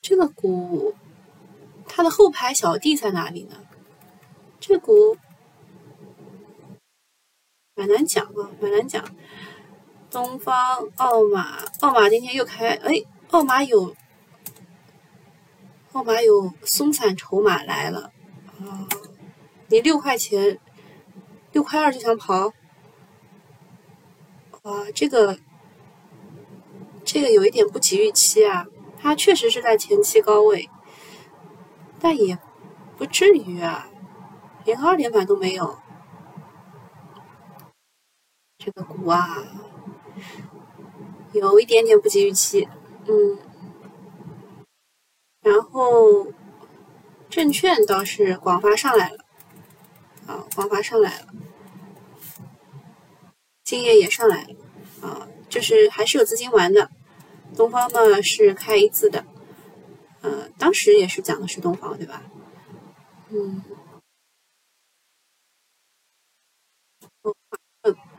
[0.02, 0.96] 这个股
[1.88, 3.58] 它的后排小弟在哪里呢？
[4.60, 5.18] 这股
[7.76, 9.04] 蛮难讲啊，蛮难讲。
[10.10, 13.94] 东方奥马，奥马今天又开，哎，奥马有，
[15.92, 18.12] 奥马有松散筹码来了
[18.60, 18.88] 啊！
[19.68, 20.58] 你六块钱，
[21.52, 22.54] 六块二就想跑？
[24.66, 25.38] 啊，这个，
[27.04, 28.66] 这个有一点不及预期啊！
[29.00, 30.68] 它确实是在前期高位，
[32.00, 32.40] 但也
[32.98, 33.88] 不至于啊，
[34.64, 35.78] 连二连板都没有。
[38.58, 39.46] 这个股啊。
[41.34, 42.68] 有一点点不及预期，
[43.08, 43.38] 嗯，
[45.42, 46.28] 然后
[47.30, 49.18] 证券倒是广发上来了，
[50.26, 51.28] 啊，广发上来了，
[53.66, 54.56] 兴业也上来了，
[55.02, 56.90] 啊，就是还是有资金玩的。
[57.58, 59.26] 东方嘛是开一字的，
[60.22, 62.22] 呃，当时也是讲的是东方，对吧？
[63.30, 63.64] 嗯，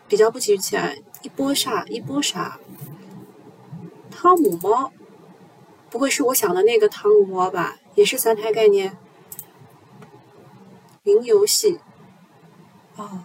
[0.09, 2.59] 比较不及预期啊，一波杀，一波杀。
[4.11, 4.92] 汤姆猫，
[5.90, 7.76] 不会是我想的那个汤姆猫吧？
[7.94, 8.96] 也是三胎概念。
[11.04, 11.78] 云游戏，
[12.96, 13.24] 哦，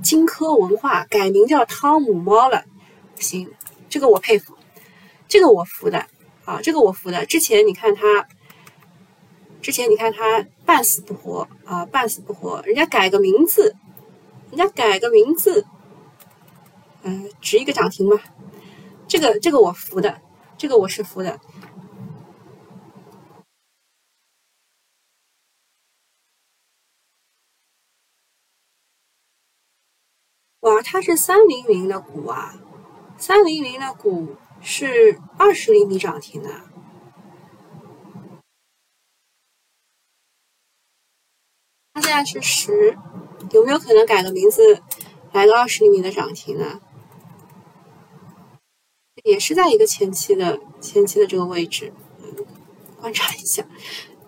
[0.00, 2.64] 金科文化改名叫汤姆猫了。
[3.18, 3.50] 行，
[3.88, 4.56] 这个我佩服，
[5.28, 6.06] 这个我服的
[6.44, 7.26] 啊，这个我服的。
[7.26, 8.28] 之前你看他，
[9.60, 13.74] 之前你看他半死不活啊，半死不活，人家改个名字，
[14.50, 15.66] 人家改个名字，
[17.02, 18.22] 嗯，值一个涨停吧。
[19.06, 20.20] 这个这个我服的。
[20.58, 21.40] 这个我是服的，
[31.02, 32.54] 是三零零的股啊，
[33.18, 36.48] 三零零的股是二十厘米涨停的，
[41.92, 42.96] 它现在是十，
[43.50, 44.80] 有没有可能改个名字，
[45.32, 46.80] 来个二十厘米的涨停呢？
[49.24, 52.46] 也是在一个前期的前期的这个位置，嗯，
[53.00, 53.64] 观察一下，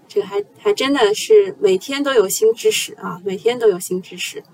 [0.07, 4.45] 这个还还真的是每天都有新知识啊，每天都有新知识。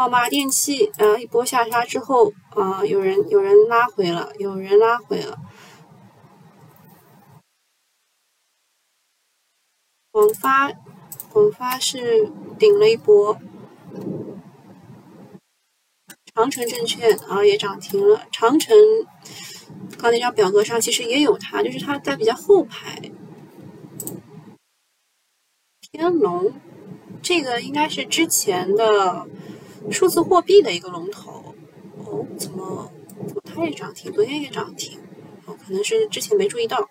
[0.00, 5.38] 奥马电器啊，一波下杀之后啊，有人有人拉回了，有人拉回了。
[10.10, 10.72] 广发
[11.30, 13.38] 广发是顶了一波。
[16.34, 18.74] 长城证券啊也涨停了，长城
[19.98, 23.02] 刚那张表格上其实也有它，就是它在比较后排。
[25.92, 26.54] 天龙
[27.20, 29.28] 这个应该是之前的
[29.90, 31.54] 数字货币的一个龙头
[32.04, 32.90] 哦，怎么
[33.26, 34.12] 怎么它也涨停？
[34.12, 34.98] 昨天也涨停
[35.46, 36.88] 哦，可能是之前没注意到。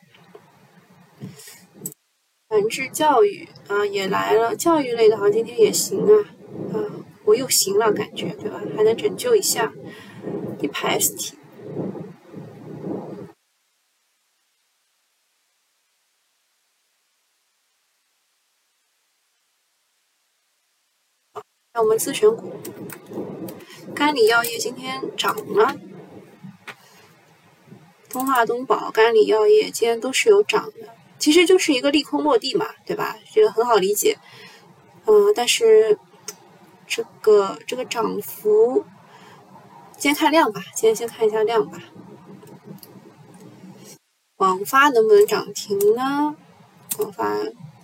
[2.47, 6.13] 反制教育啊也来了，教育类的好像今天也行啊
[6.73, 7.06] 啊。
[7.25, 8.62] 我又行了，感觉对吧？
[8.75, 9.71] 还能拯救一下
[10.60, 11.34] 一排 ST。
[21.89, 22.54] 我们自选股，
[23.95, 25.75] 甘李药业今天涨了，
[28.08, 33.17] 通化东宝、甘李药业今天都是有涨的，其实就是一个利空落地嘛，对吧？
[33.34, 34.19] 这个很好理解。
[35.08, 35.97] 嗯，但是。
[36.86, 38.84] 这个这个涨幅，
[39.95, 41.80] 先看量吧，今天先看一下量吧。
[44.36, 46.36] 广发能不能涨停呢？
[46.97, 47.36] 广发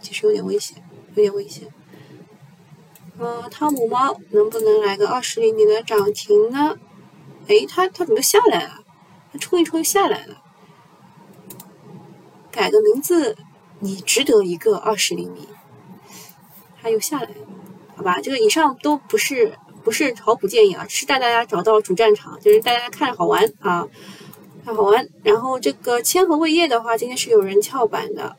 [0.02, 1.72] 其实有点危险，有点危险。
[3.18, 6.78] 呃，汤姆猫能不能来个二十厘米的涨停呢？
[7.48, 8.84] 哎，它它怎么下来了？
[9.32, 10.42] 它冲一冲下来了。
[12.52, 13.38] 改个名字，
[13.80, 15.48] 你值得一个二十厘米。
[16.82, 17.36] 它又下来了。
[17.96, 23.88] 好吧，这个以上都不是不是炒股建议啊，是带大家找到主战场，就是大家看着好玩啊，
[24.66, 25.08] 看好玩。
[25.24, 28.36] 然后这个千和味业的话，今天是有人翘板的，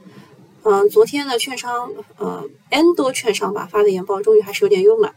[0.69, 5.15] 嗯，昨天的券商呃 N 多券商吧发的研报，终于还是有点用了。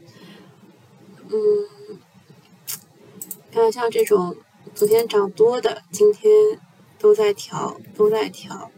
[1.32, 2.00] 嗯，
[3.52, 4.38] 看像这种
[4.76, 6.32] 昨天涨多的，今天
[7.00, 8.70] 都在调，都在调。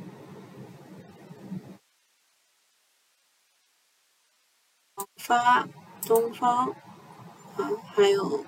[5.17, 5.67] 发
[6.07, 6.69] 东方
[7.57, 8.45] 啊，还有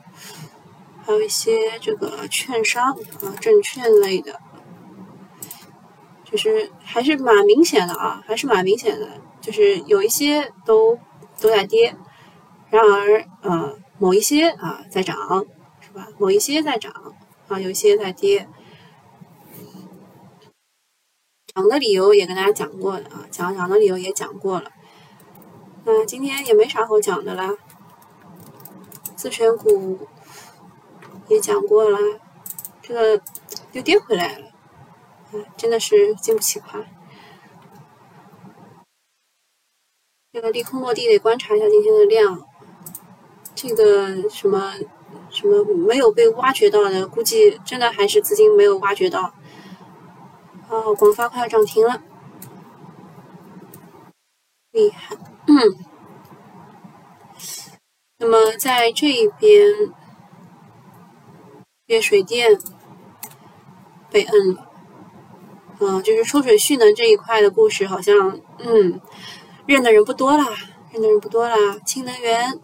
[1.06, 4.40] 还有一些这个券商啊，证券类的，
[6.34, 9.08] 就是还是蛮明显的啊，还是蛮明显的，
[9.40, 10.98] 就是有一些都
[11.40, 11.96] 都在跌，
[12.72, 15.16] 然而呃，某一些啊在涨，
[15.80, 16.08] 是吧？
[16.18, 16.92] 某一些在涨
[17.48, 18.50] 啊，有一些在跌。
[21.54, 24.72] 涨的理由也跟大家讲过的啊，讲涨的理由也讲过了。
[25.86, 27.56] 那今天也没啥好讲的啦，
[29.16, 30.08] 自选股
[31.28, 32.00] 也讲过了，
[32.82, 33.22] 这个
[33.74, 34.48] 又跌回来了，
[35.56, 36.84] 真的是经不起夸。
[40.32, 42.42] 这个利空落地得观察一下今天的量，
[43.54, 44.74] 这个什么
[45.30, 49.34] 什么没有被挖掘到的，估计真的还是资金没有挖掘到。
[50.70, 52.02] 哦，广发快要涨停了，
[54.72, 55.16] 厉害。
[55.48, 55.56] 嗯。
[58.18, 59.94] 那么在这一边，
[61.88, 62.58] 粤水电
[64.10, 64.72] 被摁了，
[65.86, 69.00] 啊，就是抽水蓄能这一块的故事，好像嗯。
[69.66, 70.46] 认的人不多啦，
[70.92, 71.56] 认的人不多啦。
[71.86, 72.60] 氢能源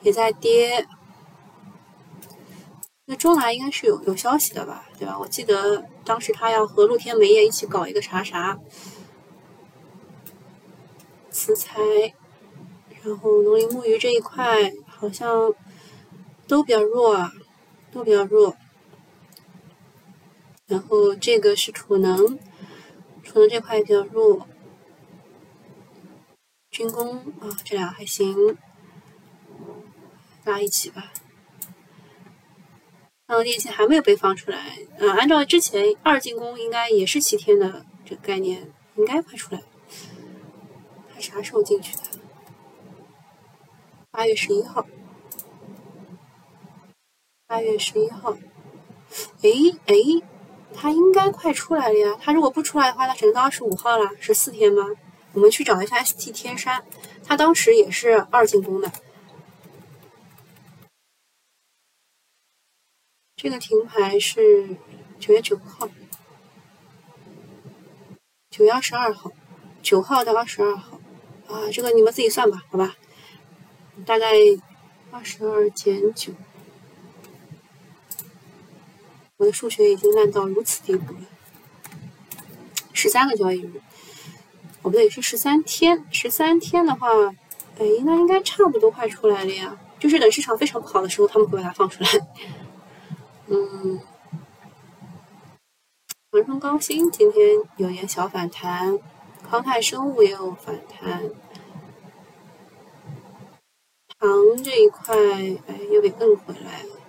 [0.00, 0.86] 也在跌，
[3.06, 5.18] 那中来应该是有有消息的吧，对吧？
[5.18, 8.56] 我记得当时他要和露天煤业一起搞一个啥啥，
[11.32, 11.80] 磁材，
[13.02, 15.52] 然后农林牧渔这一块好像
[16.46, 17.32] 都比较弱啊，
[17.90, 18.54] 都比较弱。
[20.70, 22.38] 然后这个是储能，
[23.24, 24.46] 储能这块比较弱。
[26.70, 28.56] 军工啊，这俩还行，
[30.44, 31.12] 拉一起吧。
[33.26, 34.78] 嗯，电器还没有被放出来。
[34.98, 39.62] 嗯，按照之前二进攻应该也是七天的这个概念，应该快出来。
[41.12, 42.02] 他啥时候进去的？
[44.12, 44.86] 八月十一号。
[47.48, 48.36] 八月十一号。
[49.42, 49.50] 哎
[49.86, 49.94] 哎，
[50.74, 52.16] 他应该快出来了呀。
[52.20, 54.84] 他如果不出来的话，他只能到二十五号了，十四天吗？
[55.32, 56.84] 我们去找一下 ST 天山，
[57.24, 58.90] 他当时也是二进攻的。
[63.36, 64.76] 这个停牌是
[65.18, 65.88] 九月九号，
[68.50, 69.30] 九月二十二号，
[69.82, 71.00] 九号到二十二号
[71.46, 72.96] 啊，这个你们自己算吧，好吧？
[74.04, 74.32] 大概
[75.10, 76.32] 二十二减九，
[79.40, 81.20] 我的数学已经烂到如此地步了，
[82.92, 83.80] 十三个交易日。
[84.82, 86.04] 哦，不对，是十三天。
[86.10, 87.08] 十三天的话，
[87.78, 89.78] 哎，那应该差不多快出来了呀。
[89.98, 92.10] 就是等市场非常不好的时候，他们会把它放出来。
[93.46, 93.98] 嗯，
[96.32, 98.98] 恒生高新今天有点小反弹，
[99.48, 101.30] 康泰生物也有反弹，
[104.18, 105.16] 糖这一块，
[105.66, 106.99] 哎，又给摁回来了。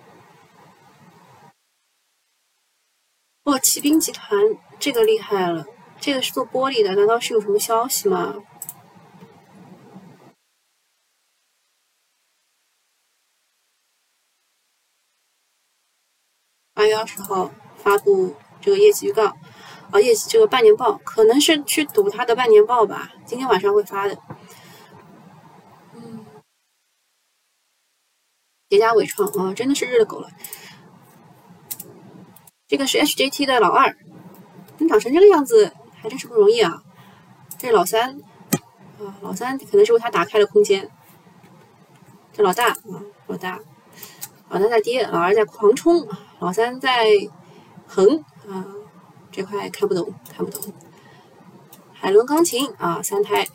[3.44, 4.39] 哦，骑兵集团
[4.80, 5.66] 这个厉害了。
[6.00, 8.36] 这个是做玻璃的，难道是有什么消息吗？
[16.74, 19.36] 八月二十号发布这个业绩预告，
[19.92, 23.12] 啊，业绩这个半年报，可能是去赌它的半年报吧。
[23.26, 24.18] 今天晚上会发的。
[25.94, 26.26] 嗯，
[28.70, 30.30] 叠加伟创啊，真的是日了狗了。
[32.72, 33.97] 这个是 HJT 的老二，
[34.78, 35.74] 能长成这个样子。
[36.01, 36.82] 还真是不容易啊！
[37.57, 38.17] 这老三
[38.97, 40.89] 啊，老三可能是为他打开了空间。
[42.32, 43.59] 这老大啊，老大，
[44.47, 46.07] 老大在跌，老二在狂冲，
[46.39, 47.07] 老三在
[47.86, 48.65] 横啊，
[49.34, 50.74] 这块看不懂，看不懂。
[51.91, 53.45] 海伦钢琴啊，三胎。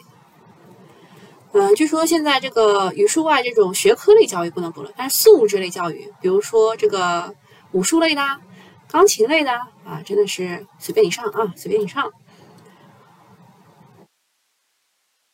[1.53, 7.35] 嗯，据说现在这个语数外这种学科类教育不能不了，但是素质类教育，比如说这个
[7.73, 8.23] 武术类的、
[8.89, 9.53] 钢琴类的
[9.85, 12.11] 啊，真的是随便你上啊，随便你上。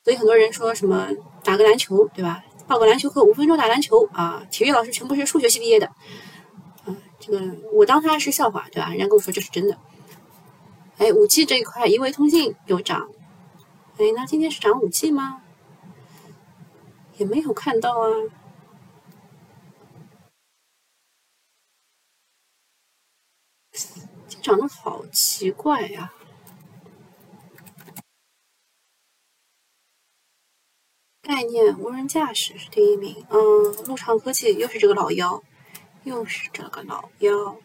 [0.04, 1.08] 所以很多人说什么
[1.44, 2.42] 打个篮球，对吧？
[2.66, 4.46] 报个篮球课，五分钟打篮球啊！
[4.50, 5.86] 体育老师全部是数学系毕业的，
[6.86, 7.40] 啊，这个
[7.72, 8.88] 我当他是笑话，对吧？
[8.88, 9.76] 人家跟我说这是真的。
[10.96, 13.10] 哎，五 G 这一块，移为通信有涨，
[13.98, 15.42] 哎，那今天是涨五 G 吗？
[17.18, 18.08] 也没有看到啊，
[24.42, 26.12] 长得好奇怪呀。
[31.22, 33.38] 概念无人驾驶是第一名，嗯，
[33.86, 35.42] 陆畅科技又是这个老妖，
[36.02, 37.56] 又是这个老妖。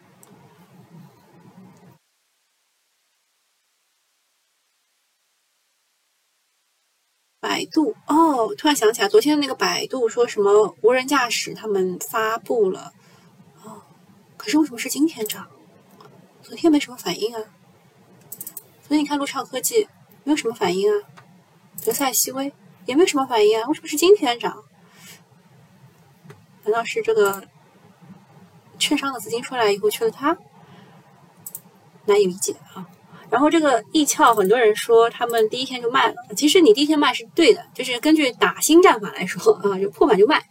[7.40, 12.92] 百度哦，突然想起来，昨天那个百度说什么无人驾驶，他们发布了，
[13.64, 13.82] 哦，
[14.36, 15.50] 可是为什么是今天涨？
[16.48, 17.42] 昨天没什么反应啊。
[18.88, 19.86] 所以你看陆畅科技
[20.24, 20.94] 没有什么反应啊，
[21.84, 22.50] 德赛西威。
[22.86, 23.68] 也没有什么反应啊？
[23.68, 24.64] 为什么是今天涨？
[26.64, 27.46] 难道是这个
[28.78, 30.34] 券商的资金出来以后去了它？
[32.06, 32.88] 难以理解啊！
[33.28, 36.14] 然后这个易俏，很多人说他们第一天就卖了。
[36.34, 40.42] 其实你第一天卖是对的，就是根据打新战法来说啊，就破板就卖。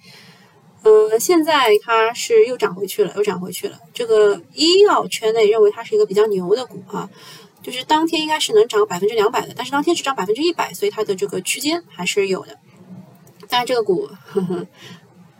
[0.83, 3.77] 呃，现在它是又涨回去了，又涨回去了。
[3.93, 7.09] 这个医药圈内认为它是一个比较牛的股啊，
[7.61, 12.57] 就是当天应该是能涨百分之两百的，但是当天只涨百分之一百，所以它的这个区间还是有的。
[13.49, 14.67] 但是，这个股， 呵呵，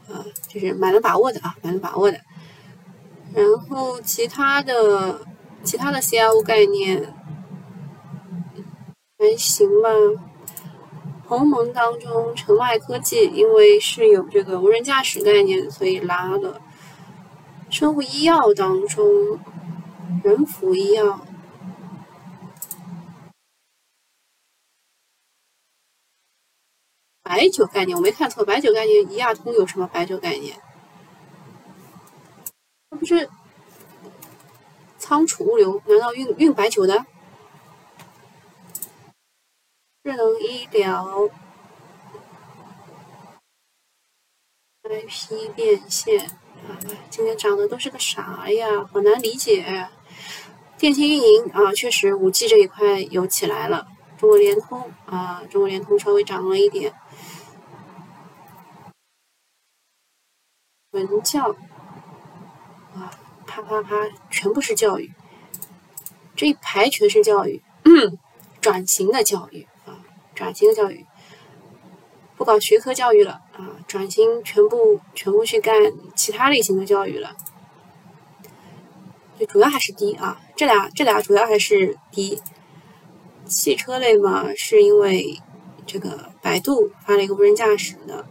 [0.07, 2.19] 呃，就是蛮能把握的啊，蛮能把握的。
[3.33, 5.21] 然后其他的
[5.63, 7.13] 其他的 CRO 概念
[9.17, 9.89] 还行吧。
[11.27, 16.61] 鸿蒙当中，澄迈科技因为是有这个无人驾驶概念，所以拉了。
[17.69, 19.37] 生物医药当中，
[20.23, 21.19] 仁孚医药。
[27.23, 30.57] 白酒概念我没看错，白酒概念，怡亚通有什么白酒概念？
[32.89, 33.29] 那不是
[34.97, 35.81] 仓储物流？
[35.87, 37.05] 难道运运白酒的？
[40.07, 41.29] 智能医疗
[44.83, 46.79] ，IP 变现啊，
[47.09, 48.85] 今天涨的都是个啥呀？
[48.89, 49.89] 好难理解。
[50.77, 53.85] 电信运营啊，确实五 G 这一块有起来了。
[54.17, 56.93] 中国联通啊，中国联通稍微涨了一点。
[60.91, 61.49] 文教
[62.95, 63.11] 啊，
[63.45, 65.13] 啪啪啪，全部是教育，
[66.33, 67.61] 这一排全是教育，
[68.61, 69.67] 转型的教育，
[70.37, 71.03] 转型的教育，
[72.37, 75.73] 不搞学科教育了啊，转型全部全部去干
[76.15, 77.35] 其他类型的教育了，
[79.39, 82.39] 就主要还是低啊，这俩这俩主要还是低，
[83.45, 85.41] 汽车类嘛，是因为
[85.87, 88.27] 这个百度发了一个无人驾驶的，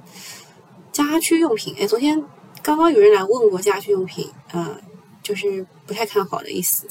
[0.93, 2.25] 家居用品，哎，昨天。
[2.63, 4.81] 刚刚有人来问过家居用品，呃，
[5.23, 6.89] 就是不太看好的意思。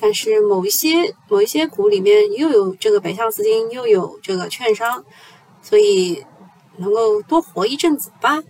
[0.00, 5.04] 但是某一些某一些股里面又有这个北向资金，又有这个券商，
[5.60, 6.24] 所以
[6.78, 8.42] 能够多活一阵子吧。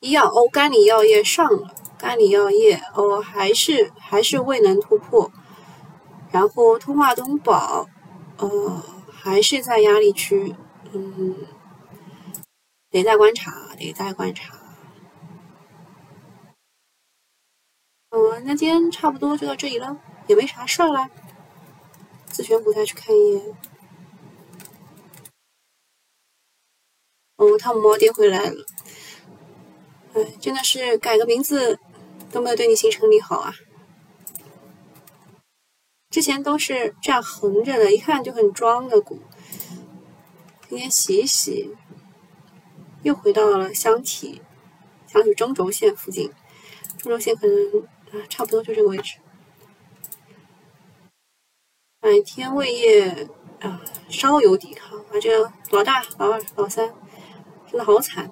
[0.00, 5.32] 医药哦，甘李药业上了，甘李药业哦，还是还是未能突破。
[6.30, 7.88] 然后通化东宝，
[8.38, 10.54] 呃，还是在压力区，
[10.92, 11.34] 嗯。
[12.90, 14.53] 得再观察，得再观察。
[18.16, 19.98] 嗯，那今天差不多就到这里了，
[20.28, 21.08] 也没啥事儿了。
[22.26, 23.56] 自选股再去看一眼。
[27.38, 28.64] 哦，汤姆猫跌回来了。
[30.12, 31.80] 哎，真的是改个名字
[32.30, 33.52] 都没有对你形成利好啊！
[36.08, 39.18] 之前都是这样横着的，一看就很装的股，
[40.68, 41.74] 今天洗一洗。
[43.02, 44.40] 又回到了箱体，
[45.08, 46.32] 箱体中轴线附近，
[46.96, 47.86] 中轴线可能
[48.28, 49.18] 差不多就这个位置。
[52.00, 53.28] 百天味业
[53.60, 56.94] 啊稍有抵抗啊，这个老大、老二、老三
[57.66, 58.30] 真的好惨，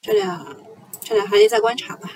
[0.00, 0.56] 这俩
[1.00, 2.10] 这俩还得再观察吧。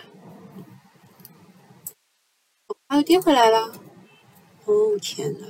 [2.89, 3.73] 啊，又跌回来了！
[4.65, 5.47] 哦天呐，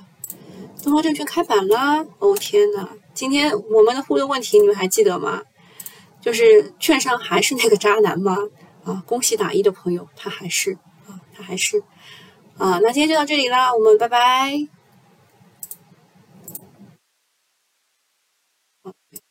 [0.83, 2.07] 东方证券开板了！
[2.19, 2.91] 哦天呐！
[3.15, 5.43] 今天我们的互动问题你们还记得吗？
[6.21, 8.37] 就是券商还是那个渣男吗？
[8.85, 10.73] 啊，恭喜打一的朋友，他还是
[11.07, 11.83] 啊，他还是
[12.57, 12.79] 啊。
[12.83, 14.53] 那今天就到这里啦，我们拜拜。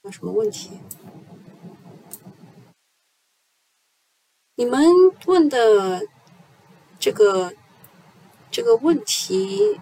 [0.04, 0.72] 有什么问题？
[4.56, 4.84] 你们
[5.26, 6.06] 问的
[7.00, 7.54] 这个
[8.50, 9.80] 这个问题？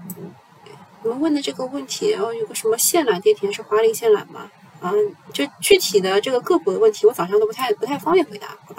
[1.04, 4.52] 你们问的这个问题，哦，有个什么线缆电田是华菱线缆吗？
[4.82, 4.92] 啊，
[5.34, 8.76] 就具体的这个个股的问题，我早上都不太不太方便回答，好吧？